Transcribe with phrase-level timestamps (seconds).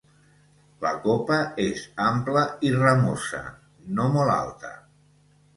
[0.85, 3.43] la copa és ampla i ramosa,
[3.99, 4.77] no molt alta.